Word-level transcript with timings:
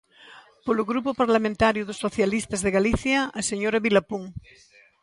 Polo 0.65 0.83
Grupo 0.91 1.11
Parlamentario 1.21 1.83
dos 1.85 2.01
Socialistas 2.05 2.61
de 2.65 2.73
Galicia, 2.77 3.19
a 3.39 3.41
señora 3.49 3.83
Vilapún. 3.85 4.23